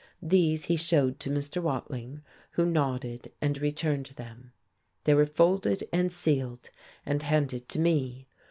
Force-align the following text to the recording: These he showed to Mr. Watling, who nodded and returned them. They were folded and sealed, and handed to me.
These 0.23 0.65
he 0.65 0.77
showed 0.77 1.19
to 1.19 1.29
Mr. 1.29 1.61
Watling, 1.61 2.23
who 2.53 2.65
nodded 2.65 3.31
and 3.39 3.61
returned 3.61 4.07
them. 4.15 4.51
They 5.03 5.13
were 5.13 5.27
folded 5.27 5.87
and 5.93 6.11
sealed, 6.11 6.71
and 7.05 7.21
handed 7.21 7.69
to 7.69 7.77
me. 7.79 8.25